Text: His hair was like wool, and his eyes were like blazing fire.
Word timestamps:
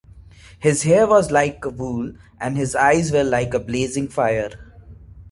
His 0.59 0.81
hair 0.81 1.05
was 1.05 1.29
like 1.29 1.63
wool, 1.63 2.13
and 2.39 2.57
his 2.57 2.75
eyes 2.75 3.11
were 3.11 3.23
like 3.23 3.51
blazing 3.67 4.07
fire. 4.07 4.49